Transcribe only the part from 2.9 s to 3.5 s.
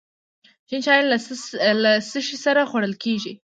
کیږي؟